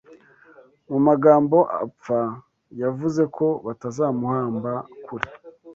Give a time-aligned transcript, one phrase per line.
[0.89, 2.19] Mu magambo apfa
[2.81, 4.71] yavuze ko batazamuhamba
[5.05, 5.29] kure